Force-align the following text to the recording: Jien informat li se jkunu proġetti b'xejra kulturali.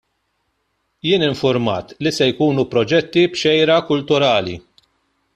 Jien 1.07 1.25
informat 1.25 1.91
li 2.07 2.13
se 2.15 2.29
jkunu 2.31 2.65
proġetti 2.71 3.25
b'xejra 3.35 3.77
kulturali. 3.91 4.57